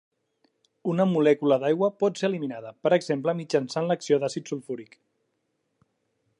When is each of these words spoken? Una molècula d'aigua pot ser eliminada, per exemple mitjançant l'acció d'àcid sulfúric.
Una 0.93 1.05
molècula 1.09 1.57
d'aigua 1.63 1.89
pot 2.03 2.21
ser 2.23 2.25
eliminada, 2.31 2.73
per 2.87 2.93
exemple 2.99 3.37
mitjançant 3.43 3.91
l'acció 3.91 4.21
d'àcid 4.25 4.53
sulfúric. 4.53 4.99